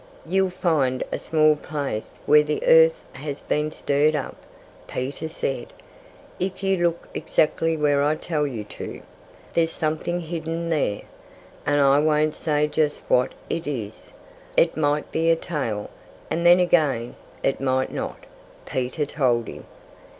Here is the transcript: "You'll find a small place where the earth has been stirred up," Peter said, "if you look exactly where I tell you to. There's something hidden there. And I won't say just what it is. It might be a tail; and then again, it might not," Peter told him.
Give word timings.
"You'll 0.25 0.49
find 0.49 1.03
a 1.11 1.19
small 1.19 1.55
place 1.55 2.15
where 2.25 2.41
the 2.41 2.63
earth 2.65 2.99
has 3.13 3.39
been 3.39 3.69
stirred 3.71 4.15
up," 4.15 4.35
Peter 4.87 5.29
said, 5.29 5.67
"if 6.39 6.63
you 6.63 6.77
look 6.77 7.07
exactly 7.13 7.77
where 7.77 8.03
I 8.03 8.15
tell 8.15 8.47
you 8.47 8.63
to. 8.63 9.03
There's 9.53 9.69
something 9.69 10.19
hidden 10.21 10.71
there. 10.71 11.01
And 11.67 11.79
I 11.79 11.99
won't 11.99 12.33
say 12.33 12.65
just 12.65 13.03
what 13.11 13.33
it 13.47 13.67
is. 13.67 14.11
It 14.57 14.75
might 14.75 15.11
be 15.11 15.29
a 15.29 15.35
tail; 15.35 15.91
and 16.31 16.47
then 16.47 16.59
again, 16.59 17.13
it 17.43 17.61
might 17.61 17.91
not," 17.91 18.25
Peter 18.65 19.05
told 19.05 19.47
him. 19.47 19.65